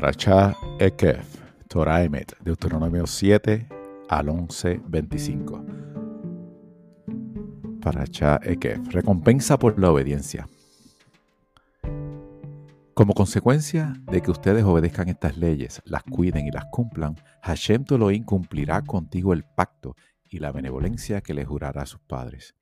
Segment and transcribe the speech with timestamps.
[0.00, 3.68] Parachá Ekef, Torah Emet, Deuteronomio 7
[4.08, 5.64] al 11, 25.
[7.82, 10.48] Parachá Ekef, recompensa por la obediencia.
[12.94, 18.24] Como consecuencia de que ustedes obedezcan estas leyes, las cuiden y las cumplan, Hashem Elohim
[18.24, 19.96] cumplirá contigo el pacto
[20.30, 22.54] y la benevolencia que le jurará a sus padres.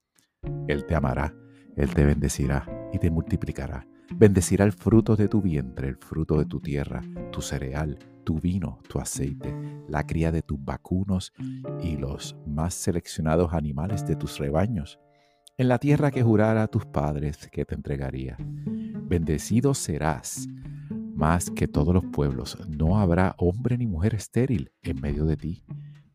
[0.66, 1.32] Él te amará,
[1.76, 6.44] Él te bendecirá y te multiplicará Bendecirá el fruto de tu vientre, el fruto de
[6.44, 9.54] tu tierra, tu cereal, tu vino, tu aceite,
[9.88, 11.32] la cría de tus vacunos
[11.82, 14.98] y los más seleccionados animales de tus rebaños,
[15.56, 18.36] en la tierra que jurara a tus padres que te entregaría.
[18.38, 20.48] Bendecido serás
[21.14, 22.58] más que todos los pueblos.
[22.68, 25.64] No habrá hombre ni mujer estéril en medio de ti,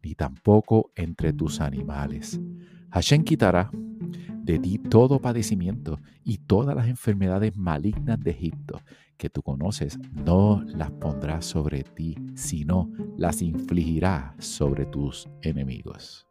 [0.01, 2.39] ni tampoco entre tus animales.
[2.91, 3.71] Hashem quitará
[4.43, 8.81] de ti todo padecimiento y todas las enfermedades malignas de Egipto
[9.17, 16.27] que tú conoces, no las pondrá sobre ti, sino las infligirá sobre tus enemigos.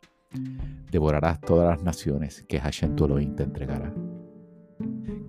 [0.90, 3.94] Devorarás todas las naciones que Hashem tu Elohim te entregará.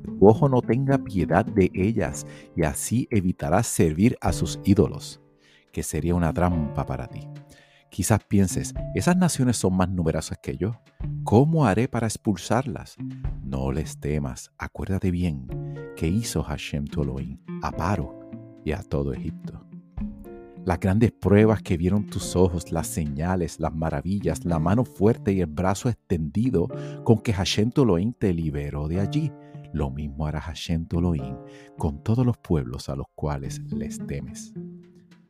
[0.03, 5.21] Tu ojo no tenga piedad de ellas y así evitarás servir a sus ídolos,
[5.71, 7.27] que sería una trampa para ti.
[7.93, 10.81] Quizás pienses, esas naciones son más numerosas que yo.
[11.23, 12.95] ¿Cómo haré para expulsarlas?
[13.43, 14.51] No les temas.
[14.57, 15.45] Acuérdate bien
[15.95, 18.31] que hizo Hashem tu Elohim a Paro
[18.65, 19.63] y a todo Egipto.
[20.65, 25.41] Las grandes pruebas que vieron tus ojos, las señales, las maravillas, la mano fuerte y
[25.41, 26.69] el brazo extendido
[27.03, 29.31] con que Hashem tu Elohim te liberó de allí.
[29.71, 30.99] Lo mismo hará Hashem tu
[31.77, 34.51] con todos los pueblos a los cuales les temes.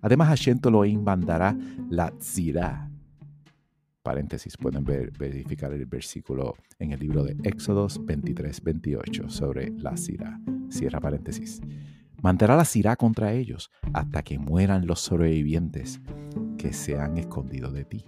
[0.04, 1.58] Además, Hashem Elohim mandará
[1.90, 2.90] la tzira.
[4.03, 9.94] Paréntesis, pueden ver, verificar el versículo en el libro de Éxodos 23, 28 sobre la
[9.94, 10.41] tzira.
[10.69, 11.62] Cierra paréntesis.
[12.22, 16.02] Mandará la tzira contra ellos hasta que mueran los sobrevivientes
[16.58, 18.03] que se han escondido de ti.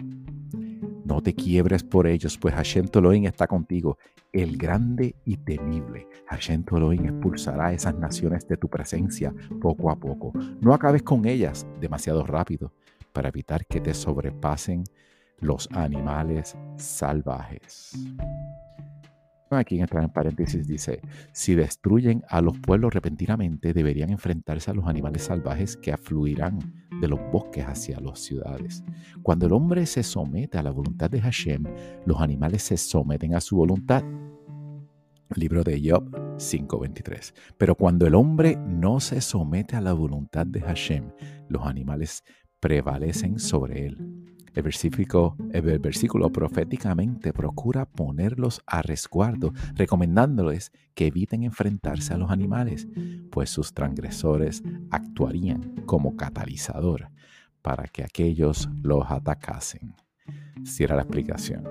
[1.06, 3.96] No te quiebres por ellos, pues Hashem Elohim está contigo,
[4.32, 6.08] el grande y temible.
[6.26, 10.32] Hashem Elohim expulsará a esas naciones de tu presencia poco a poco.
[10.60, 12.72] No acabes con ellas demasiado rápido
[13.12, 14.82] para evitar que te sobrepasen
[15.38, 17.92] los animales salvajes.
[19.50, 21.00] Aquí en paréntesis dice,
[21.32, 26.58] si destruyen a los pueblos repentinamente, deberían enfrentarse a los animales salvajes que afluirán
[27.00, 28.82] de los bosques hacia las ciudades.
[29.22, 31.64] Cuando el hombre se somete a la voluntad de Hashem,
[32.06, 34.02] los animales se someten a su voluntad.
[35.36, 37.32] Libro de Job 5:23.
[37.56, 41.10] Pero cuando el hombre no se somete a la voluntad de Hashem,
[41.48, 42.24] los animales
[42.58, 44.35] prevalecen sobre él.
[44.56, 52.30] El versículo, el versículo proféticamente procura ponerlos a resguardo, recomendándoles que eviten enfrentarse a los
[52.30, 52.88] animales,
[53.30, 57.10] pues sus transgresores actuarían como catalizador
[57.60, 59.94] para que aquellos los atacasen.
[60.64, 61.64] Cierra la explicación.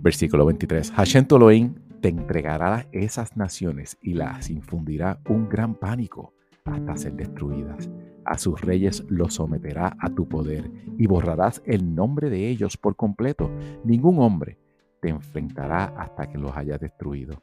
[0.00, 0.92] Versículo 23.
[0.92, 6.32] Hashem Toloim te entregará esas naciones y las infundirá un gran pánico
[6.64, 7.90] hasta ser destruidas
[8.26, 12.96] a sus reyes los someterá a tu poder y borrarás el nombre de ellos por
[12.96, 13.50] completo.
[13.84, 14.58] Ningún hombre
[15.00, 17.42] te enfrentará hasta que los haya destruido.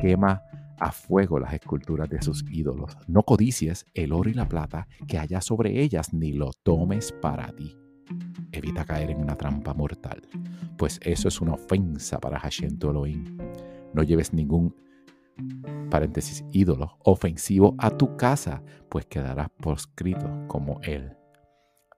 [0.00, 0.42] Quema
[0.78, 2.96] a fuego las esculturas de sus ídolos.
[3.06, 7.52] No codicies el oro y la plata que haya sobre ellas, ni lo tomes para
[7.52, 7.76] ti.
[8.52, 10.22] Evita caer en una trampa mortal,
[10.76, 13.36] pues eso es una ofensa para Hashem tu Elohim.
[13.92, 14.74] No lleves ningún
[15.90, 21.16] paréntesis, ídolo, ofensivo a tu casa, pues quedarás proscrito como él.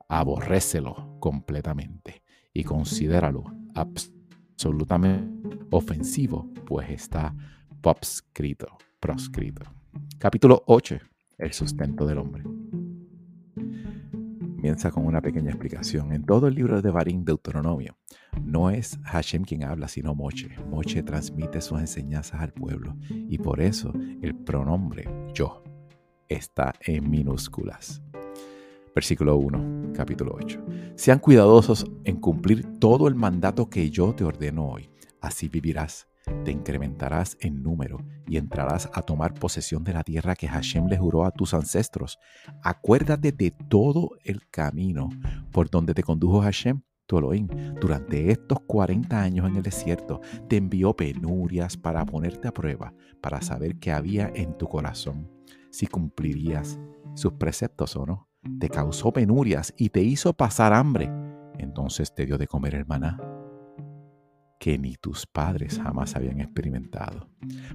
[0.08, 2.22] Aborrécelo completamente
[2.53, 3.44] y considéralo
[3.75, 7.34] absolutamente ofensivo, pues está
[7.80, 8.66] proscrito,
[9.00, 9.62] proscrito.
[10.18, 10.98] Capítulo 8.
[11.39, 12.44] El sustento del hombre
[14.62, 16.12] comienza con una pequeña explicación.
[16.12, 17.97] En todo el libro de Barín, Deuteronomio,
[18.44, 20.54] no es Hashem quien habla, sino Moche.
[20.70, 23.92] Moche transmite sus enseñanzas al pueblo y por eso
[24.22, 25.64] el pronombre yo
[26.28, 28.04] está en minúsculas.
[28.94, 30.65] Versículo 1, capítulo 8.
[30.94, 34.88] Sean cuidadosos en cumplir todo el mandato que yo te ordeno hoy.
[35.20, 36.06] Así vivirás
[36.45, 40.98] te incrementarás en número y entrarás a tomar posesión de la tierra que Hashem le
[40.98, 42.19] juró a tus ancestros.
[42.63, 45.09] Acuérdate de todo el camino
[45.51, 46.83] por donde te condujo Hashem,
[47.19, 47.48] Elohim,
[47.80, 50.21] durante estos 40 años en el desierto.
[50.48, 55.30] Te envió penurias para ponerte a prueba, para saber qué había en tu corazón,
[55.71, 56.78] si cumplirías
[57.15, 58.28] sus preceptos o no.
[58.59, 61.10] Te causó penurias y te hizo pasar hambre.
[61.59, 63.31] Entonces te dio de comer el maná
[64.62, 67.28] que ni tus padres jamás habían experimentado,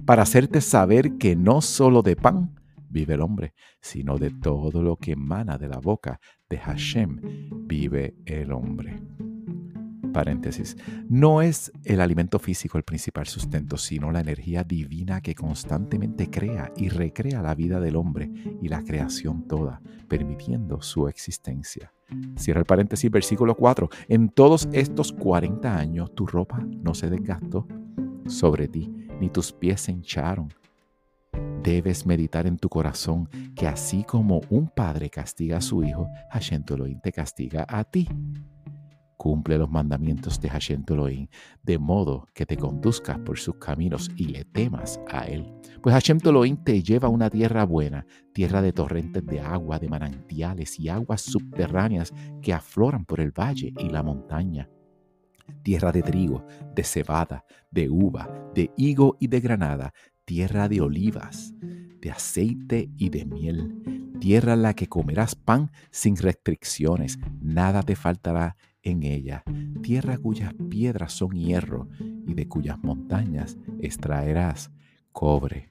[0.06, 2.58] para hacerte saber que no solo de pan
[2.88, 3.52] vive el hombre,
[3.82, 6.18] sino de todo lo que emana de la boca
[6.48, 7.20] de Hashem
[7.66, 9.02] vive el hombre.
[10.14, 10.78] Paréntesis.
[11.10, 16.72] No es el alimento físico el principal sustento, sino la energía divina que constantemente crea
[16.74, 18.30] y recrea la vida del hombre
[18.62, 21.92] y la creación toda, permitiendo su existencia.
[22.36, 23.88] Cierra el paréntesis, versículo 4.
[24.08, 27.66] En todos estos 40 años tu ropa no se desgastó
[28.26, 30.52] sobre ti, ni tus pies se hincharon.
[31.62, 36.64] Debes meditar en tu corazón que así como un padre castiga a su hijo, Hashem
[36.68, 38.08] Elohim te castiga a ti.
[39.18, 41.26] Cumple los mandamientos de Hashem Elohim,
[41.64, 45.52] de modo que te conduzcas por sus caminos y le temas a él.
[45.82, 49.88] Pues Hashem Elohim te lleva a una tierra buena, tierra de torrentes de agua, de
[49.88, 54.70] manantiales y aguas subterráneas que afloran por el valle y la montaña.
[55.64, 59.92] Tierra de trigo, de cebada, de uva, de higo y de granada,
[60.24, 61.52] tierra de olivas,
[62.00, 67.96] de aceite y de miel, tierra en la que comerás pan sin restricciones, nada te
[67.96, 68.56] faltará
[68.88, 69.44] en ella,
[69.82, 71.88] tierra cuyas piedras son hierro
[72.26, 74.70] y de cuyas montañas extraerás
[75.12, 75.70] cobre.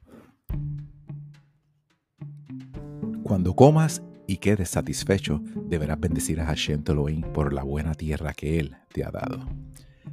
[3.22, 8.58] Cuando comas y quedes satisfecho, deberás bendecir a Hashem Elohim por la buena tierra que
[8.58, 9.46] Él te ha dado.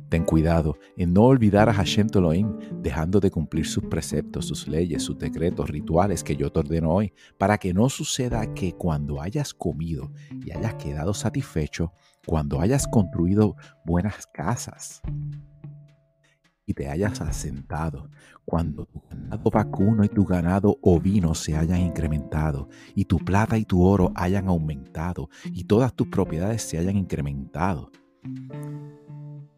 [0.10, 5.04] Ten cuidado en no olvidar a Hashem Elohim, dejando de cumplir sus preceptos, sus leyes,
[5.04, 9.54] sus decretos, rituales que yo te ordeno hoy, para que no suceda que cuando hayas
[9.54, 10.12] comido
[10.46, 11.92] y hayas quedado satisfecho,
[12.25, 15.02] cuando hayas construido buenas casas
[16.68, 18.10] y te hayas asentado,
[18.44, 23.66] cuando tu ganado vacuno y tu ganado ovino se hayan incrementado, y tu plata y
[23.66, 27.92] tu oro hayan aumentado, y todas tus propiedades se hayan incrementado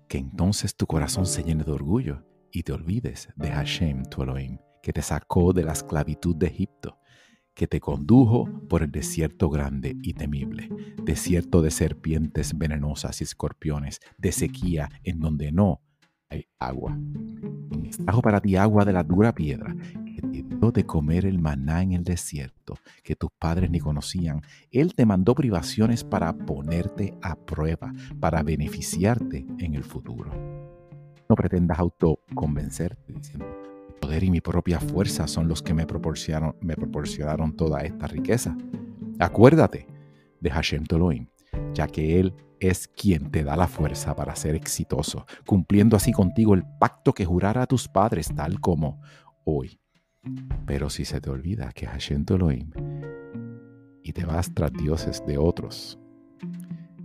[0.07, 4.57] que entonces tu corazón se llene de orgullo y te olvides de Hashem, tu Elohim,
[4.81, 6.98] que te sacó de la esclavitud de Egipto,
[7.54, 10.69] que te condujo por el desierto grande y temible,
[11.04, 15.81] desierto de serpientes venenosas y escorpiones, de sequía en donde no
[16.30, 16.98] hay agua.
[18.06, 19.75] Trajo para ti agua de la dura piedra
[20.21, 24.41] de comer el maná en el desierto que tus padres ni conocían.
[24.71, 30.31] Él te mandó privaciones para ponerte a prueba, para beneficiarte en el futuro.
[31.29, 33.45] No pretendas autoconvencerte diciendo,
[33.87, 38.07] mi poder y mi propia fuerza son los que me proporcionaron, me proporcionaron toda esta
[38.07, 38.57] riqueza.
[39.19, 39.87] Acuérdate
[40.39, 41.27] de Hashem Toloim,
[41.73, 46.53] ya que Él es quien te da la fuerza para ser exitoso, cumpliendo así contigo
[46.53, 49.01] el pacto que jurara a tus padres, tal como
[49.43, 49.79] hoy
[50.65, 52.71] pero si se te olvida que Hashem Elohim
[54.03, 56.00] y te vas tras dioses de otros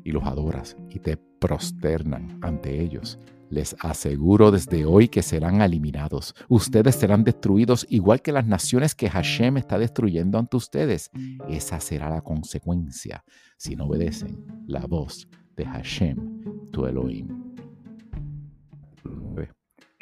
[0.04, 3.19] y los adoras y te prosternan ante ellos,
[3.50, 6.34] les aseguro desde hoy que serán eliminados.
[6.48, 11.10] Ustedes serán destruidos igual que las naciones que Hashem está destruyendo ante ustedes.
[11.48, 13.24] Esa será la consecuencia
[13.58, 17.52] si no obedecen la voz de Hashem, tu Elohim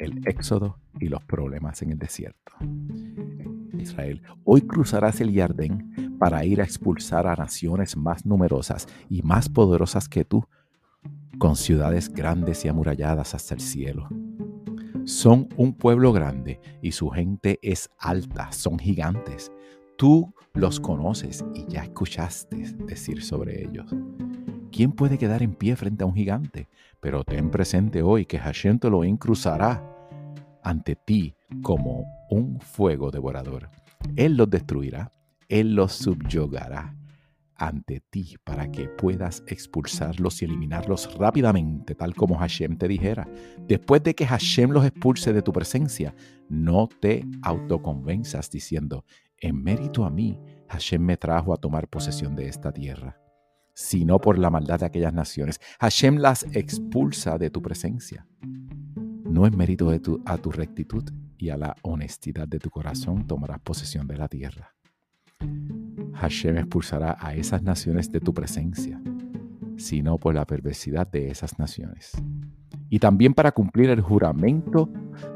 [0.01, 2.53] el éxodo y los problemas en el desierto.
[3.81, 9.49] Israel, hoy cruzarás el Jardín para ir a expulsar a naciones más numerosas y más
[9.49, 10.45] poderosas que tú,
[11.39, 14.07] con ciudades grandes y amuralladas hasta el cielo.
[15.05, 19.51] Son un pueblo grande y su gente es alta, son gigantes.
[19.97, 23.95] Tú los conoces y ya escuchaste decir sobre ellos.
[24.71, 26.69] ¿Quién puede quedar en pie frente a un gigante?
[26.99, 29.83] Pero ten presente hoy que Hashem lo cruzará
[30.63, 33.69] ante ti como un fuego devorador.
[34.15, 35.11] Él los destruirá,
[35.49, 36.95] Él los subyugará
[37.61, 43.27] ante ti para que puedas expulsarlos y eliminarlos rápidamente, tal como Hashem te dijera.
[43.67, 46.15] Después de que Hashem los expulse de tu presencia,
[46.49, 49.05] no te autoconvenzas diciendo,
[49.37, 50.39] en mérito a mí,
[50.69, 53.19] Hashem me trajo a tomar posesión de esta tierra,
[53.75, 55.59] sino por la maldad de aquellas naciones.
[55.79, 58.27] Hashem las expulsa de tu presencia.
[59.23, 61.03] No es mérito de tu, a tu rectitud
[61.41, 64.73] y a la honestidad de tu corazón tomarás posesión de la tierra.
[66.13, 69.01] Hashem expulsará a esas naciones de tu presencia,
[69.75, 72.11] sino por la perversidad de esas naciones.
[72.89, 74.89] Y también para cumplir el juramento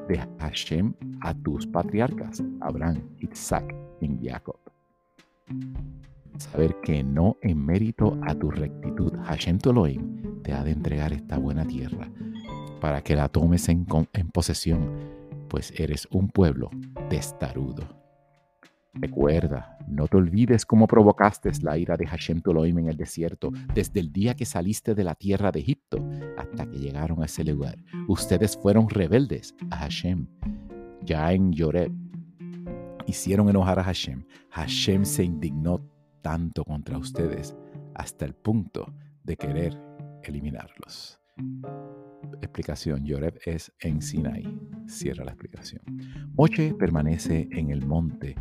[0.07, 4.59] de Hashem a tus patriarcas, Abraham, Isaac y Jacob.
[6.37, 11.37] Saber que no en mérito a tu rectitud, Hashem Toloim te ha de entregar esta
[11.37, 12.09] buena tierra
[12.79, 13.85] para que la tomes en,
[14.31, 15.14] posesión,
[15.49, 16.69] pues eres un pueblo
[17.09, 18.05] testarudo.
[18.93, 23.99] Recuerda, no te olvides cómo provocaste la ira de Hashem Toloim en el desierto, desde
[23.99, 27.77] el día que saliste de la tierra de Egipto hasta que llegaron a ese lugar.
[28.07, 30.27] Ustedes fueron rebeldes a Hashem.
[31.03, 31.91] Ya en Yoreb,
[33.05, 35.81] hicieron enojar a Hashem, Hashem se indignó
[36.21, 37.55] tanto contra ustedes
[37.93, 39.77] hasta el punto de querer
[40.23, 41.19] eliminarlos.
[42.41, 44.43] Explicación, Yoreb es en Sinai.
[44.87, 45.81] Cierra la explicación.
[46.33, 48.35] Moche permanece en el monte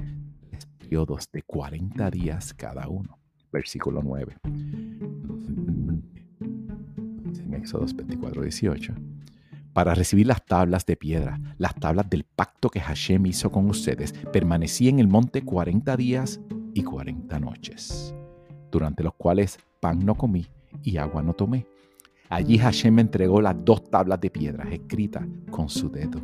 [0.78, 3.18] periodos de 40 días cada uno.
[3.52, 4.36] Versículo 9.
[7.38, 8.94] En Éxodo 24, 18
[9.74, 14.12] para recibir las tablas de piedra, las tablas del pacto que Hashem hizo con ustedes.
[14.32, 16.40] Permanecí en el monte 40 días
[16.74, 18.14] y 40 noches,
[18.70, 20.46] durante los cuales pan no comí
[20.84, 21.66] y agua no tomé.
[22.34, 26.20] Allí Hashem me entregó las dos tablas de piedra escritas con su dedo,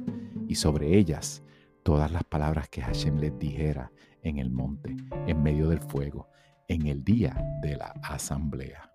[0.48, 1.40] y sobre ellas
[1.84, 4.96] todas las palabras que Hashem les dijera en el monte,
[5.28, 6.28] en medio del fuego,
[6.66, 8.90] en el día de la asamblea.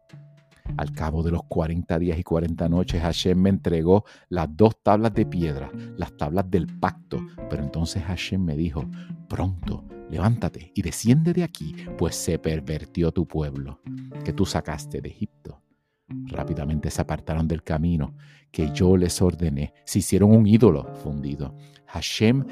[0.76, 5.14] Al cabo de los 40 días y 40 noches, Hashem me entregó las dos tablas
[5.14, 7.26] de piedra, las tablas del pacto.
[7.50, 8.84] Pero entonces Hashem me dijo,
[9.30, 13.80] pronto, levántate y desciende de aquí, pues se pervertió tu pueblo,
[14.26, 15.62] que tú sacaste de Egipto.
[16.08, 18.16] Rápidamente se apartaron del camino
[18.52, 21.56] que yo les ordené, se hicieron un ídolo fundido.
[21.88, 22.46] Hashem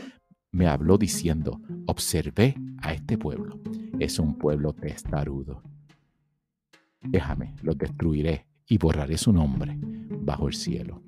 [0.51, 3.60] me habló diciendo, observé a este pueblo,
[4.00, 5.63] es un pueblo testarudo
[7.03, 11.01] déjame, los destruiré y borraré su nombre bajo el cielo.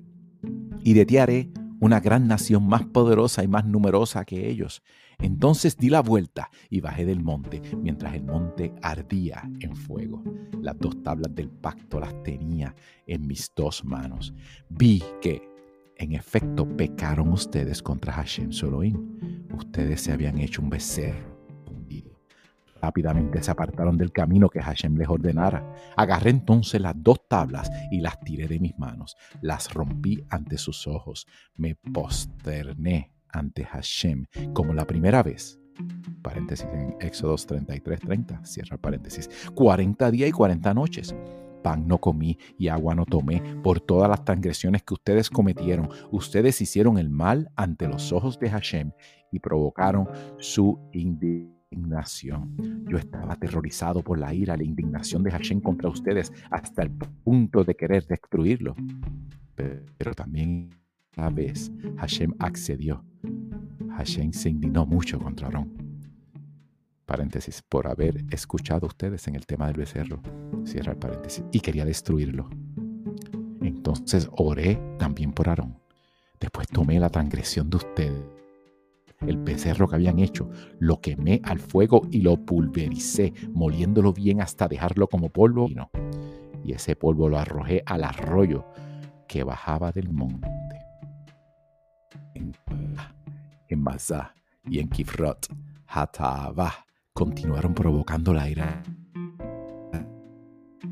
[0.82, 1.50] Y de ti haré
[1.80, 4.82] una gran nación más poderosa y más numerosa que ellos.
[5.18, 10.22] Entonces di la vuelta y bajé del monte, mientras el monte ardía en fuego.
[10.60, 12.74] Las dos tablas del pacto las tenía
[13.06, 14.34] en mis dos manos.
[14.68, 15.42] Vi que,
[15.96, 19.46] en efecto, pecaron ustedes contra Hashem Soloim.
[19.56, 21.36] Ustedes se habían hecho un becerro
[22.80, 25.74] Rápidamente se apartaron del camino que Hashem les ordenara.
[25.96, 29.16] Agarré entonces las dos tablas y las tiré de mis manos.
[29.40, 31.26] Las rompí ante sus ojos.
[31.56, 35.58] Me posterné ante Hashem como la primera vez.
[36.22, 38.44] Paréntesis en Éxodos 33, 30.
[38.44, 39.28] Cierra paréntesis.
[39.54, 41.14] 40 días y 40 noches.
[41.62, 45.88] Pan no comí y agua no tomé por todas las transgresiones que ustedes cometieron.
[46.10, 48.92] Ustedes hicieron el mal ante los ojos de Hashem
[49.32, 52.84] y provocaron su indignación indignación.
[52.88, 57.64] Yo estaba aterrorizado por la ira, la indignación de Hashem contra ustedes hasta el punto
[57.64, 58.74] de querer destruirlo.
[59.54, 60.70] Pero también
[61.16, 63.04] a vez Hashem accedió.
[63.96, 65.72] Hashem se indignó mucho contra Aarón.
[67.06, 70.20] Paréntesis, por haber escuchado ustedes en el tema del becerro.
[70.64, 71.44] Cierra el paréntesis.
[71.52, 72.48] Y quería destruirlo.
[73.62, 75.78] Entonces oré también por Aarón.
[76.40, 78.36] Después tomé la transgresión de ustedes
[79.20, 84.68] el becerro que habían hecho, lo quemé al fuego y lo pulvericé, moliéndolo bien hasta
[84.68, 85.68] dejarlo como polvo.
[86.64, 88.66] Y ese polvo lo arrojé al arroyo
[89.28, 90.48] que bajaba del monte.
[92.34, 92.56] En,
[93.68, 95.48] en Mazá y en Kifrot,
[95.86, 98.82] Hatavah, continuaron provocando la ira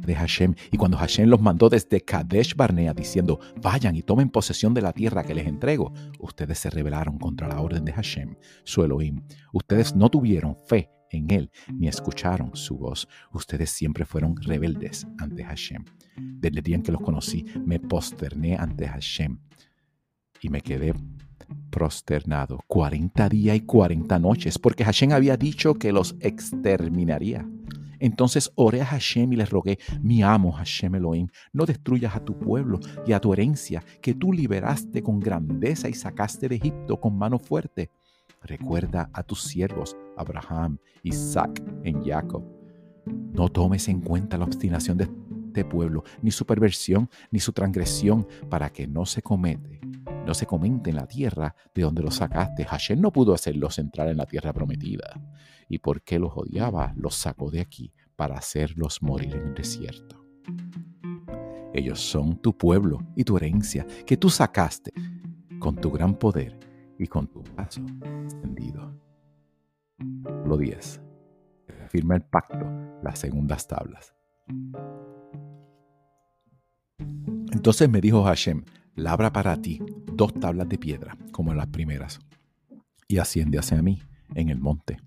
[0.07, 0.55] de Hashem.
[0.71, 4.93] Y cuando Hashem los mandó desde Kadesh Barnea diciendo, vayan y tomen posesión de la
[4.93, 9.23] tierra que les entrego, ustedes se rebelaron contra la orden de Hashem, su Elohim.
[9.53, 13.09] Ustedes no tuvieron fe en él ni escucharon su voz.
[13.33, 15.85] Ustedes siempre fueron rebeldes ante Hashem.
[16.17, 19.39] Desde el día en que los conocí, me posterné ante Hashem
[20.45, 20.95] y me quedé
[21.71, 27.49] prosternado 40 días y 40 noches, porque Hashem había dicho que los exterminaría.
[27.99, 32.39] Entonces oré a Hashem y le rogué, mi amo Hashem Elohim, no destruyas a tu
[32.39, 37.17] pueblo y a tu herencia que tú liberaste con grandeza y sacaste de Egipto con
[37.17, 37.91] mano fuerte.
[38.43, 42.45] Recuerda a tus siervos Abraham, Isaac en Jacob.
[43.07, 45.09] No tomes en cuenta la obstinación de
[45.55, 49.81] este pueblo, ni su perversión, ni su transgresión, para que no se comete
[50.27, 52.65] no se comente en la tierra de donde los sacaste.
[52.65, 55.21] Hashem no pudo hacerlos entrar en la tierra prometida
[55.69, 60.25] y porque los odiaba, los sacó de aquí para hacerlos morir en el desierto.
[61.75, 64.93] Ellos son tu pueblo y tu herencia que tú sacaste
[65.59, 66.59] con tu gran poder
[66.99, 67.83] y con tu brazo
[68.25, 68.99] extendido.
[70.47, 71.01] Lo 10.
[71.89, 72.67] Firma el pacto,
[73.03, 74.15] las segundas tablas.
[77.55, 79.81] Entonces me dijo Hashem, labra para ti
[80.13, 82.21] dos tablas de piedra, como las primeras,
[83.09, 84.03] y asciende hacia mí
[84.35, 84.99] en el monte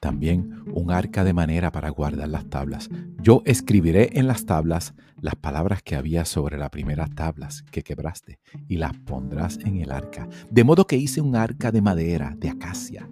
[0.00, 2.88] también un arca de manera para guardar las tablas.
[3.20, 8.38] Yo escribiré en las tablas las palabras que había sobre las primeras tablas que quebraste
[8.68, 10.28] y las pondrás en el arca.
[10.50, 13.08] De modo que hice un arca de madera, de acacia.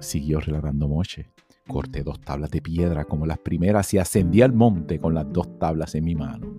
[0.00, 1.30] Siguió relatando Moche.
[1.66, 5.58] Corté dos tablas de piedra como las primeras y ascendí al monte con las dos
[5.58, 6.52] tablas en mi mano.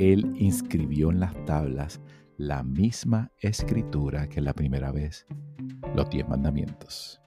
[0.00, 2.00] Él inscribió en las tablas
[2.38, 5.26] la misma escritura que la primera vez,
[5.94, 7.20] los diez mandamientos.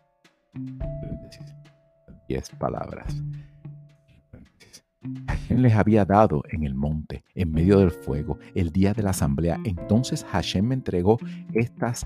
[2.27, 3.23] Diez palabras.
[5.27, 9.11] Hashem les había dado en el monte, en medio del fuego, el día de la
[9.11, 9.59] asamblea.
[9.65, 11.19] Entonces Hashem me entregó
[11.53, 12.03] estas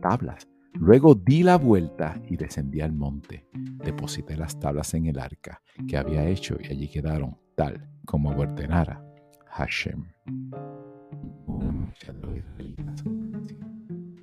[0.00, 0.48] tablas.
[0.74, 3.46] Luego di la vuelta y descendí al monte.
[3.84, 9.11] Deposité las tablas en el arca que había hecho y allí quedaron tal como ordenara
[9.52, 10.04] Hashem.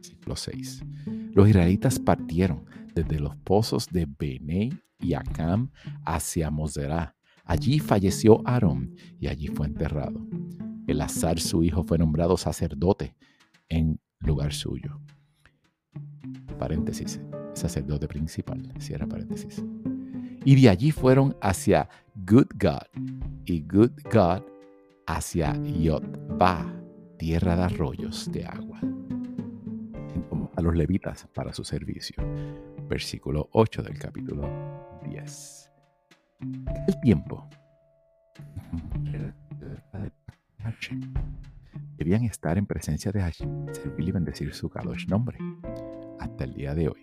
[0.02, 0.84] Ciclo 6.
[1.34, 5.72] Los israelitas partieron desde los pozos de Benei y Acam
[6.06, 7.16] hacia Moserá
[7.50, 10.24] Allí falleció Aarón y allí fue enterrado.
[11.02, 13.16] azar su hijo, fue nombrado sacerdote
[13.70, 15.02] en lugar suyo.
[16.60, 17.20] Paréntesis,
[17.54, 19.64] sacerdote principal, cierra paréntesis.
[20.46, 21.90] Y de allí fueron hacia
[22.28, 23.04] Good God
[23.46, 24.44] y Good God
[25.10, 26.72] hacia Yotba,
[27.18, 28.80] tierra de arroyos de agua.
[30.56, 32.24] A los levitas para su servicio.
[32.88, 34.50] Versículo 8 del capítulo
[35.04, 35.60] 10
[36.88, 37.48] el tiempo.
[41.98, 45.38] Debían estar en presencia de Hashem, servir y bendecir su Kadosh nombre,
[46.20, 47.02] hasta el día de hoy.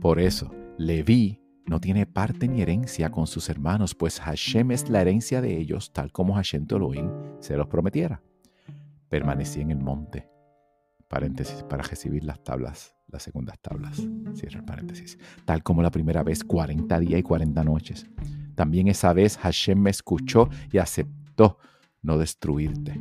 [0.00, 5.00] Por eso, Leví no tiene parte ni herencia con sus hermanos, pues Hashem es la
[5.00, 8.22] herencia de ellos, tal como Hashem Toloim se los prometiera.
[9.08, 10.28] Permanecí en el monte,
[11.08, 16.22] paréntesis, para recibir las tablas, las segundas tablas, cierra el paréntesis, tal como la primera
[16.22, 18.06] vez, 40 días y 40 noches.
[18.54, 21.58] También esa vez Hashem me escuchó y aceptó
[22.02, 23.00] no destruirte.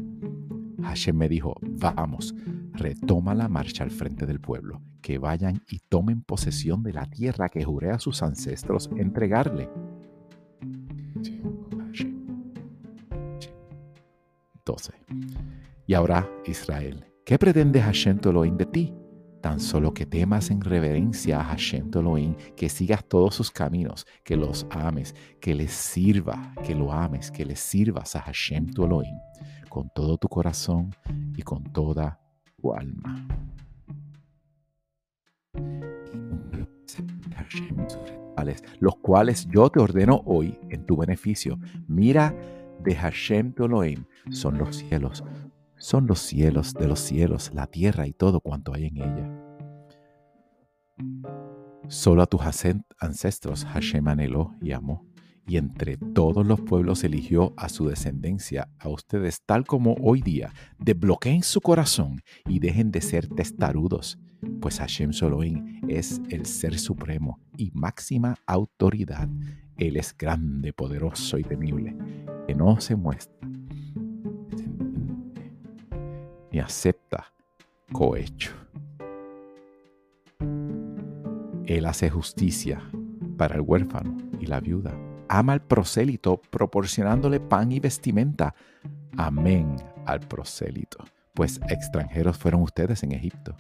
[0.82, 2.34] Hashem me dijo, vamos,
[2.74, 7.50] retoma la marcha al frente del pueblo, que vayan y tomen posesión de la tierra
[7.50, 9.70] que juré a sus ancestros entregarle.
[14.66, 14.94] 12.
[15.86, 18.94] Y ahora, Israel, ¿qué pretende Hashem Elohim de ti?
[19.42, 24.38] tan solo que temas en reverencia a Hashem Elohim, que sigas todos sus caminos, que
[24.38, 29.18] los ames, que les sirva, que lo ames, que les sirvas a Hashem Elohim
[29.74, 30.96] con todo tu corazón
[31.36, 32.20] y con toda
[32.62, 33.43] tu alma.
[38.80, 41.60] Los cuales yo te ordeno hoy en tu beneficio.
[41.88, 42.36] Mira
[42.84, 45.24] de Hashem Elohim son los cielos,
[45.78, 49.44] son los cielos de los cielos, la tierra y todo cuanto hay en ella.
[51.88, 52.42] Solo a tus
[53.00, 55.06] ancestros Hashem anheló y amó,
[55.46, 60.54] y entre todos los pueblos eligió a su descendencia, a ustedes tal como hoy día,
[60.80, 64.18] desbloqueen su corazón y dejen de ser testarudos,
[64.62, 69.30] pues Hashem Soloim es el ser supremo y máxima autoridad.
[69.78, 71.96] Él es grande, poderoso y temible,
[72.48, 73.34] que no se muestra
[76.54, 77.34] ni acepta
[77.92, 78.52] cohecho.
[81.66, 82.82] Él hace justicia
[83.38, 84.96] para el huérfano y la viuda.
[85.30, 88.54] Ama al prosélito proporcionándole pan y vestimenta.
[89.18, 91.04] Amén al prosélito,
[91.34, 93.56] pues extranjeros fueron ustedes en Egipto.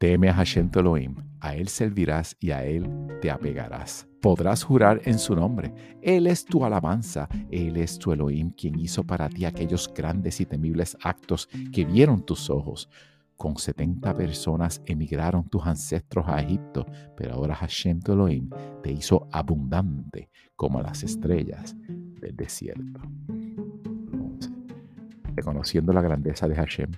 [0.00, 2.88] Teme a Hashem Elohim, a él servirás y a él
[3.20, 5.72] te apegarás podrás jurar en su nombre.
[6.02, 10.46] Él es tu alabanza, Él es tu Elohim, quien hizo para ti aquellos grandes y
[10.46, 12.88] temibles actos que vieron tus ojos.
[13.36, 16.84] Con setenta personas emigraron tus ancestros a Egipto,
[17.16, 18.50] pero ahora Hashem tu Elohim
[18.82, 23.00] te hizo abundante como las estrellas del desierto.
[25.34, 26.90] Reconociendo la grandeza de Hashem,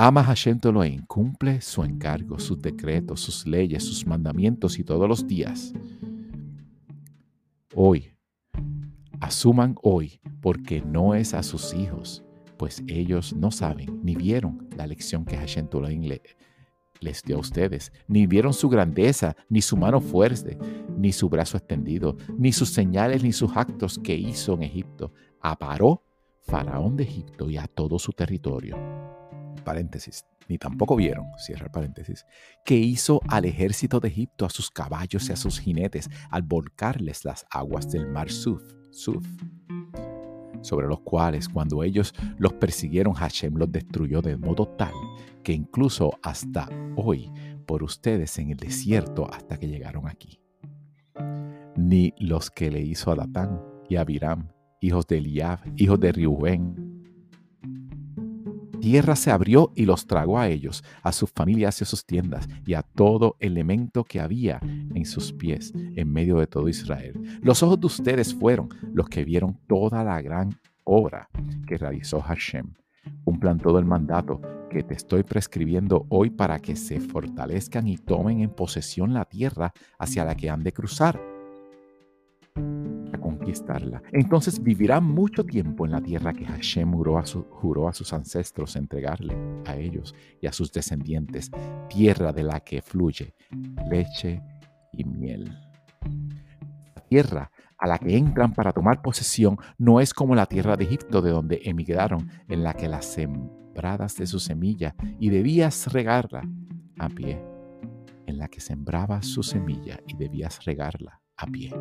[0.00, 5.26] Ama Hashem Elohim, cumple su encargo, sus decretos, sus leyes, sus mandamientos y todos los
[5.26, 5.74] días
[7.74, 8.12] hoy.
[9.20, 12.22] Asuman hoy porque no es a sus hijos,
[12.56, 15.68] pues ellos no saben ni vieron la lección que Hashem
[16.02, 16.22] le,
[17.00, 20.56] les dio a ustedes, ni vieron su grandeza, ni su mano fuerte,
[20.96, 25.12] ni su brazo extendido, ni sus señales, ni sus actos que hizo en Egipto.
[25.40, 26.04] Aparó
[26.40, 28.76] Faraón de Egipto y a todo su territorio.
[29.60, 32.26] Paréntesis ni tampoco vieron, cierra el paréntesis,
[32.64, 37.24] que hizo al ejército de Egipto, a sus caballos y a sus jinetes, al volcarles
[37.24, 39.26] las aguas del mar Suf, Suf
[40.60, 44.92] sobre los cuales cuando ellos los persiguieron, Hashem los destruyó de modo tal
[45.44, 47.30] que incluso hasta hoy,
[47.64, 50.40] por ustedes en el desierto hasta que llegaron aquí.
[51.76, 54.48] Ni los que le hizo a Datán y a Abiram,
[54.80, 56.97] hijos de Eliab, hijos de Reuben,
[58.88, 62.48] tierra se abrió y los tragó a ellos, a sus familias y a sus tiendas,
[62.64, 67.12] y a todo elemento que había en sus pies, en medio de todo Israel.
[67.42, 71.28] Los ojos de ustedes fueron los que vieron toda la gran obra
[71.66, 72.72] que realizó Hashem.
[73.24, 78.40] Cumplan todo el mandato que te estoy prescribiendo hoy para que se fortalezcan y tomen
[78.40, 81.27] en posesión la tierra hacia la que han de cruzar
[84.12, 88.76] Entonces vivirán mucho tiempo en la tierra que Hashem juró a, juró a sus ancestros
[88.76, 91.50] entregarle a ellos y a sus descendientes,
[91.88, 93.34] tierra de la que fluye
[93.90, 94.42] leche
[94.92, 95.56] y miel.
[96.94, 100.84] La tierra a la que entran para tomar posesión no es como la tierra de
[100.84, 106.42] Egipto de donde emigraron, en la que las sembradas de su semilla y debías regarla
[106.98, 107.40] a pie,
[108.26, 111.72] en la que sembraba su semilla y debías regarla a pie.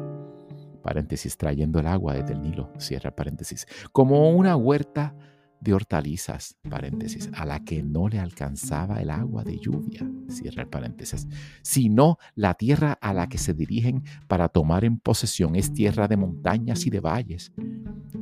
[0.82, 5.16] Paréntesis, trayendo el agua desde el Nilo, cierra paréntesis, como una huerta
[5.60, 10.70] de hortalizas, paréntesis, a la que no le alcanzaba el agua de lluvia, cierra el
[10.70, 11.28] paréntesis,
[11.62, 16.18] sino la tierra a la que se dirigen para tomar en posesión es tierra de
[16.18, 17.52] montañas y de valles,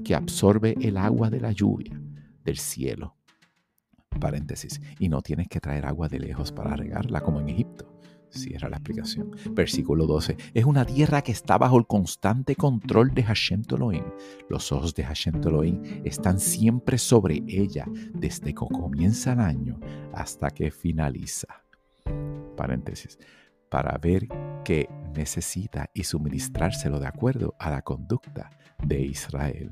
[0.04, 2.00] que absorbe el agua de la lluvia
[2.44, 3.18] del cielo,
[4.20, 7.95] paréntesis, y no tienes que traer agua de lejos para regarla como en Egipto.
[8.36, 9.32] Cierra la explicación.
[9.52, 10.36] Versículo 12.
[10.54, 14.04] Es una tierra que está bajo el constante control de Hashem Toloim.
[14.50, 19.80] Los ojos de Hashem Toloim están siempre sobre ella desde que comienza el año
[20.14, 21.64] hasta que finaliza.
[22.58, 23.18] Paréntesis.
[23.70, 24.28] Para ver
[24.64, 28.50] qué necesita y suministrárselo de acuerdo a la conducta
[28.84, 29.72] de Israel.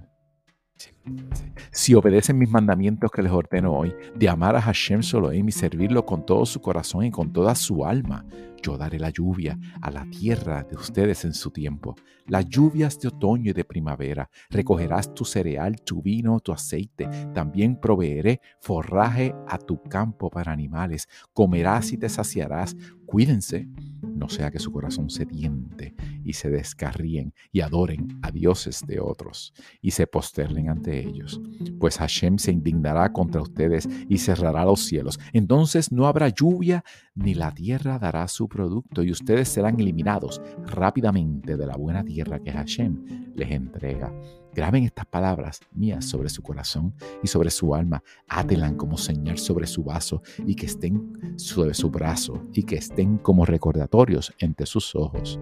[1.72, 6.06] Si obedecen mis mandamientos que les ordeno hoy, de amar a Hashem Soloim y servirlo
[6.06, 8.26] con todo su corazón y con toda su alma,
[8.64, 11.96] yo daré la lluvia a la tierra de ustedes en su tiempo,
[12.26, 14.30] las lluvias de otoño y de primavera.
[14.50, 17.08] Recogerás tu cereal, tu vino, tu aceite.
[17.34, 21.10] También proveeré forraje a tu campo para animales.
[21.34, 22.76] Comerás y te saciarás.
[23.06, 23.68] Cuídense
[24.16, 29.00] no sea que su corazón se tiente y se descarríen y adoren a dioses de
[29.00, 31.42] otros y se posternen ante ellos.
[31.80, 35.20] Pues Hashem se indignará contra ustedes y cerrará los cielos.
[35.32, 36.84] Entonces no habrá lluvia
[37.16, 42.40] ni la tierra dará su producto y ustedes serán eliminados rápidamente de la buena tierra
[42.40, 44.14] que Hashem les entrega.
[44.54, 48.04] Graben estas palabras mías sobre su corazón y sobre su alma.
[48.28, 53.18] Átelan como señal sobre su vaso y que estén sobre su brazo y que estén
[53.18, 55.40] como recordatorios entre sus ojos.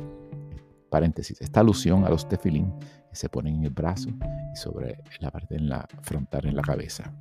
[0.89, 2.74] Paréntesis, esta alusión a los tefilín
[3.10, 6.62] que se ponen en el brazo y sobre la parte en la frontal en la
[6.62, 7.13] cabeza.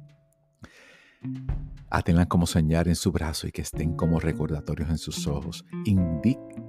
[1.93, 5.65] Átenla como señal en su brazo y que estén como recordatorios en sus ojos.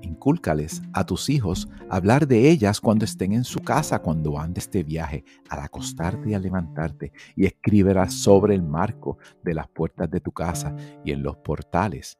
[0.02, 4.84] Incúlcales a tus hijos hablar de ellas cuando estén en su casa, cuando andes de
[4.84, 10.22] viaje, al acostarte y al levantarte, y escríbelas sobre el marco de las puertas de
[10.22, 12.18] tu casa y en los portales.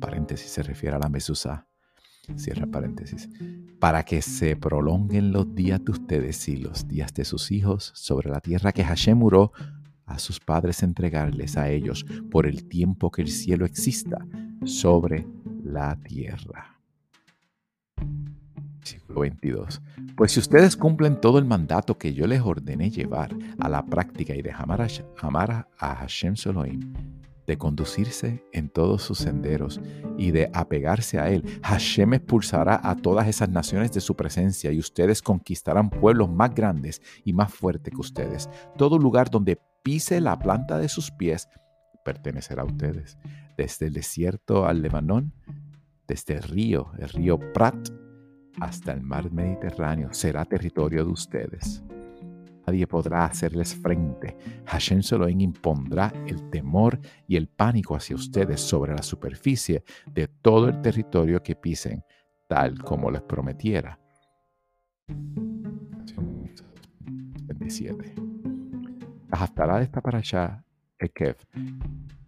[0.00, 1.68] Paréntesis se refiere a la mesusa.
[2.36, 3.28] Cierra paréntesis.
[3.78, 8.28] Para que se prolonguen los días de ustedes y los días de sus hijos sobre
[8.28, 9.52] la tierra que Hashem muró
[10.10, 14.18] a sus padres entregarles a ellos por el tiempo que el cielo exista
[14.64, 15.26] sobre
[15.62, 16.80] la tierra.
[18.78, 19.80] Versículo 22.
[20.16, 24.34] Pues si ustedes cumplen todo el mandato que yo les ordené llevar a la práctica
[24.34, 26.92] y de amar a, a Hashem Soloim,
[27.46, 29.80] de conducirse en todos sus senderos
[30.16, 34.78] y de apegarse a Él, Hashem expulsará a todas esas naciones de su presencia y
[34.78, 38.48] ustedes conquistarán pueblos más grandes y más fuertes que ustedes.
[38.76, 41.48] Todo lugar donde pise la planta de sus pies
[42.04, 43.18] pertenecerá a ustedes.
[43.56, 45.32] Desde el desierto al Lebanón,
[46.06, 47.88] desde el río, el río Prat,
[48.60, 51.82] hasta el mar Mediterráneo, será territorio de ustedes.
[52.66, 54.36] Nadie podrá hacerles frente.
[54.66, 60.68] Hashem Soloim impondrá el temor y el pánico hacia ustedes sobre la superficie de todo
[60.68, 62.04] el territorio que pisen,
[62.48, 63.98] tal como les prometiera.
[67.46, 68.19] 27.
[69.30, 70.64] La de esta allá,
[70.98, 71.36] Ekev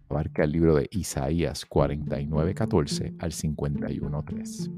[0.09, 4.71] abarca el libro de Isaías 49:14 al 51:3.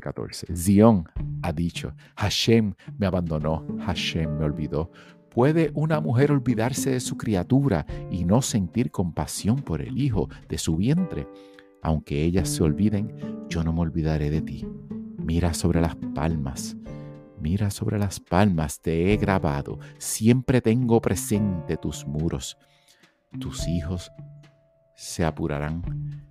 [0.00, 0.54] 14.
[0.54, 1.04] Zion
[1.42, 4.90] ha dicho, Hashem me abandonó, Hashem me olvidó.
[5.28, 10.58] ¿Puede una mujer olvidarse de su criatura y no sentir compasión por el hijo de
[10.58, 11.28] su vientre?
[11.82, 13.14] Aunque ellas se olviden,
[13.48, 14.66] yo no me olvidaré de ti.
[15.18, 16.76] Mira sobre las palmas,
[17.40, 22.58] Mira sobre las palmas, te he grabado, siempre tengo presente tus muros.
[23.38, 24.10] Tus hijos
[24.96, 26.26] se apurarán,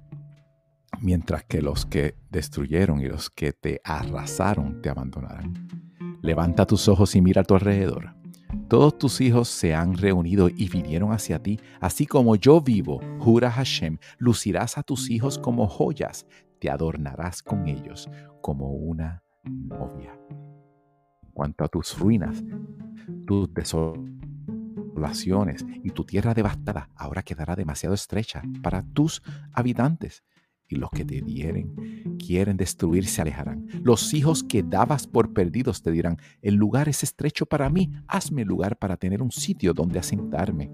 [1.00, 5.68] mientras que los que destruyeron y los que te arrasaron te abandonarán.
[6.22, 8.16] Levanta tus ojos y mira a tu alrededor.
[8.68, 13.50] Todos tus hijos se han reunido y vinieron hacia ti, así como yo vivo, jura
[13.50, 16.26] Hashem, lucirás a tus hijos como joyas,
[16.60, 18.10] te adornarás con ellos
[18.42, 20.18] como una novia
[21.38, 22.44] cuanto a tus ruinas,
[23.28, 29.22] tus desolaciones y tu tierra devastada ahora quedará demasiado estrecha para tus
[29.54, 30.24] habitantes.
[30.68, 33.68] Y los que te dieren, quieren destruir, se alejarán.
[33.84, 38.44] Los hijos que dabas por perdidos te dirán, el lugar es estrecho para mí, hazme
[38.44, 40.72] lugar para tener un sitio donde asentarme.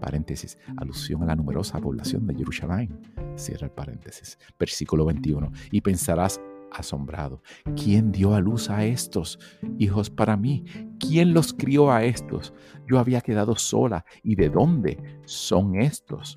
[0.00, 2.98] Paréntesis, alusión a la numerosa población de Jerusalén.
[3.36, 4.38] Cierra el paréntesis.
[4.58, 5.52] Versículo 21.
[5.70, 6.40] Y pensarás,
[6.72, 7.42] asombrado.
[7.76, 9.38] ¿Quién dio a luz a estos
[9.78, 10.64] hijos para mí?
[10.98, 12.52] ¿Quién los crió a estos?
[12.88, 14.04] Yo había quedado sola.
[14.22, 16.36] ¿Y de dónde son estos?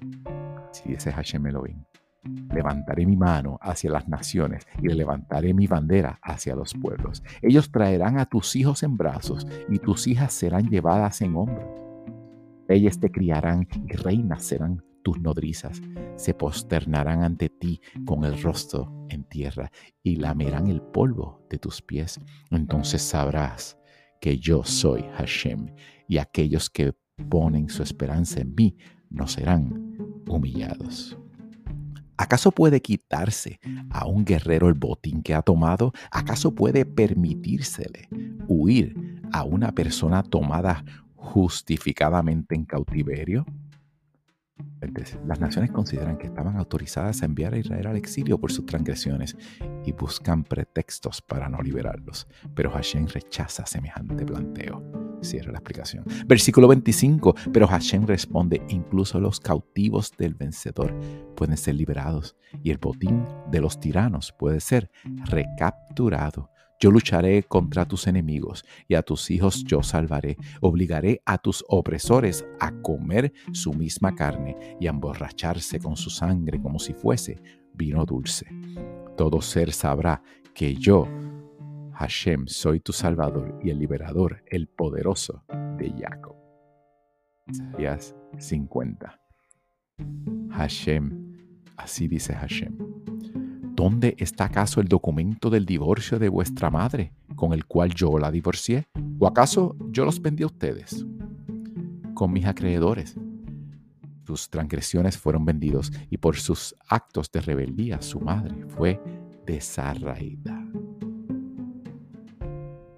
[0.72, 1.84] Si dice Hashem Elohim,
[2.54, 7.24] levantaré mi mano hacia las naciones y le levantaré mi bandera hacia los pueblos.
[7.42, 11.68] Ellos traerán a tus hijos en brazos y tus hijas serán llevadas en hombros.
[12.68, 15.82] Ellas te criarán y reinas serán tus nodrizas
[16.18, 19.72] se posternarán ante ti con el rostro en tierra
[20.04, 22.20] y lamerán el polvo de tus pies.
[22.52, 23.76] Entonces sabrás
[24.22, 25.74] que yo soy Hashem
[26.08, 26.94] y aquellos que
[27.28, 28.78] ponen su esperanza en mí
[29.10, 31.18] no serán humillados.
[32.16, 35.92] ¿Acaso puede quitarse a un guerrero el botín que ha tomado?
[36.12, 38.10] ¿Acaso puede permitírsele
[38.48, 43.48] huir a una persona tomada justificadamente en cautiverio?
[45.26, 49.38] Las naciones consideran que estaban autorizadas a enviar a Israel al exilio por sus transgresiones
[49.86, 52.28] y buscan pretextos para no liberarlos.
[52.56, 54.84] Pero Hashem rechaza semejante planteo.
[55.22, 56.06] Cierra la explicación.
[56.26, 57.36] Versículo 25.
[57.52, 60.98] Pero Hashem responde, incluso los cautivos del vencedor
[61.36, 64.90] pueden ser liberados y el botín de los tiranos puede ser
[65.26, 66.50] recapturado.
[66.80, 70.38] Yo lucharé contra tus enemigos y a tus hijos yo salvaré.
[70.62, 76.62] Obligaré a tus opresores a comer su misma carne y a emborracharse con su sangre
[76.62, 77.42] como si fuese
[77.74, 78.48] vino dulce.
[79.18, 81.06] Todo ser sabrá que yo,
[81.96, 85.44] Hashem, soy tu salvador y el liberador, el poderoso
[85.78, 86.38] de Jacob.
[87.48, 89.20] Isaías 50.
[90.52, 91.36] Hashem,
[91.76, 92.78] así dice Hashem
[93.80, 98.30] ¿Dónde está acaso el documento del divorcio de vuestra madre con el cual yo la
[98.30, 98.90] divorcié?
[99.18, 101.06] ¿O acaso yo los vendí a ustedes?
[102.14, 103.16] Con mis acreedores.
[104.28, 109.02] Sus transgresiones fueron vendidos y por sus actos de rebeldía su madre fue
[109.46, 110.62] desarraída.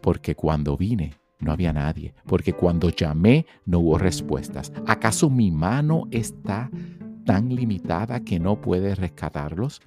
[0.02, 4.74] Porque cuando vine no había nadie, porque cuando llamé no hubo respuestas.
[4.88, 6.72] ¿Acaso mi mano está
[7.24, 9.80] tan limitada que no puede rescatarlos?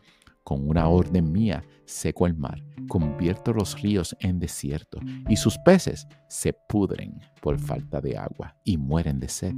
[0.44, 6.06] Con una orden mía seco el mar, convierto los ríos en desierto y sus peces
[6.28, 9.54] se pudren por falta de agua y mueren de sed.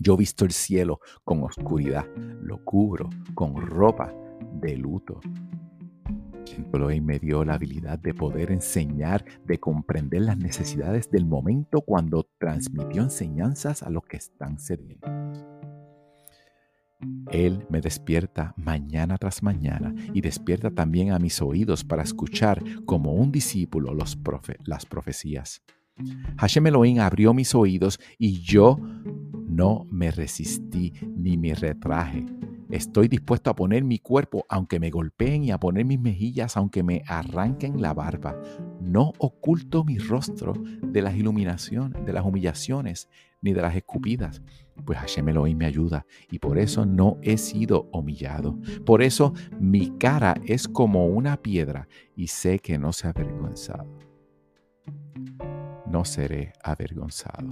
[0.00, 4.12] Yo visto el cielo con oscuridad, lo cubro con ropa
[4.60, 5.20] de luto.
[6.92, 12.28] y me dio la habilidad de poder enseñar, de comprender las necesidades del momento cuando
[12.38, 15.51] transmitió enseñanzas a los que están sedientos.
[17.30, 23.14] Él me despierta mañana tras mañana y despierta también a mis oídos para escuchar como
[23.14, 24.18] un discípulo los
[24.64, 25.62] las profecías.
[26.38, 28.78] Hashem Elohim abrió mis oídos y yo
[29.46, 32.24] no me resistí ni me retraje.
[32.70, 36.82] Estoy dispuesto a poner mi cuerpo aunque me golpeen y a poner mis mejillas aunque
[36.82, 38.40] me arranquen la barba.
[38.80, 43.10] No oculto mi rostro de las iluminaciones, de las humillaciones,
[43.42, 44.40] ni de las escupidas,
[44.86, 48.58] pues Hashem Elohim me ayuda y por eso no he sido humillado.
[48.86, 53.86] Por eso mi cara es como una piedra y sé que no se ha avergonzado.
[55.86, 57.48] No seré avergonzado.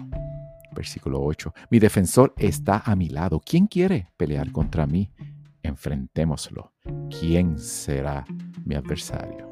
[0.74, 1.52] Versículo 8.
[1.70, 3.40] Mi defensor está a mi lado.
[3.44, 5.12] ¿Quién quiere pelear contra mí?
[5.62, 6.72] Enfrentémoslo.
[7.10, 8.24] ¿Quién será
[8.64, 9.49] mi adversario?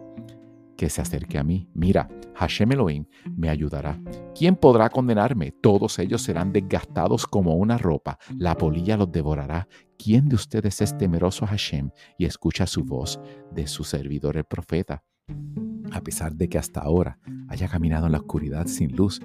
[0.78, 1.68] Que se acerque a mí.
[1.74, 3.04] Mira, Hashem Elohim
[3.36, 4.00] me ayudará.
[4.32, 5.50] ¿Quién podrá condenarme?
[5.50, 8.16] Todos ellos serán desgastados como una ropa.
[8.36, 9.66] La polilla los devorará.
[9.98, 13.18] ¿Quién de ustedes es temeroso a Hashem y escucha su voz
[13.50, 15.02] de su servidor el profeta?
[15.90, 19.20] A pesar de que hasta ahora haya caminado en la oscuridad sin luz,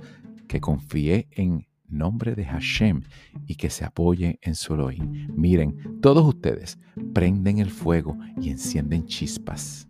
[0.48, 3.04] que confíe en nombre de Hashem
[3.46, 5.28] y que se apoye en su Elohim.
[5.36, 6.80] Miren, todos ustedes
[7.13, 9.88] prenden el fuego y encienden chispas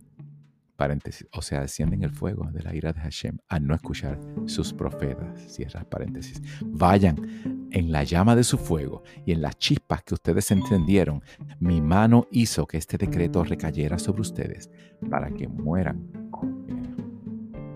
[0.76, 4.72] paréntesis, o sea, descienden el fuego de la ira de Hashem al no escuchar sus
[4.72, 6.42] profetas, cierra paréntesis.
[6.64, 11.22] Vayan en la llama de su fuego y en las chispas que ustedes encendieron,
[11.60, 14.70] mi mano hizo que este decreto recayera sobre ustedes
[15.10, 16.10] para que mueran.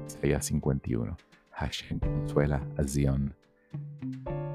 [0.07, 1.17] Isaías 51.
[1.51, 3.35] Hashem consuela a Zion.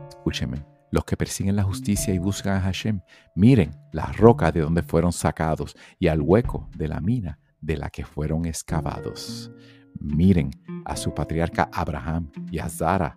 [0.10, 3.02] Escúchenme, los que persiguen la justicia y buscan a Hashem,
[3.36, 7.90] miren la roca de donde fueron sacados y al hueco de la mina de la
[7.90, 9.52] que fueron excavados.
[10.00, 10.52] Miren
[10.86, 13.16] a su patriarca Abraham y a Zara,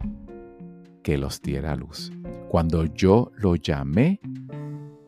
[1.02, 2.12] que los diera a luz.
[2.48, 4.20] Cuando yo lo llamé,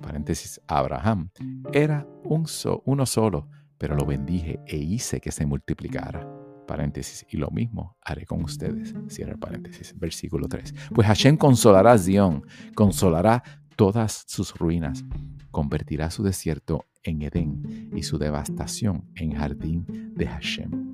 [0.03, 1.31] paréntesis, Abraham,
[1.73, 2.47] era un
[2.85, 3.49] uno solo,
[3.79, 6.27] pero lo bendije e hice que se multiplicara.
[6.67, 8.95] Paréntesis, y lo mismo haré con ustedes.
[9.09, 9.95] Cierra paréntesis.
[9.99, 10.75] Versículo 3.
[10.95, 12.43] Pues Hashem consolará a Zion,
[12.75, 13.43] consolará
[13.77, 15.05] todas sus ruinas,
[15.51, 20.89] convertirá su desierto en Edén y su devastación en jardín de Hashem.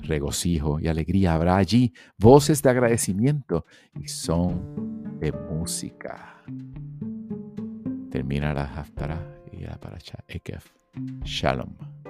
[0.00, 3.64] Regocijo y alegría habrá allí, voces de agradecimiento
[3.98, 6.42] y son de música.
[8.10, 10.70] Termina la Haftarah y la paracha Ekef.
[11.24, 12.03] Shalom.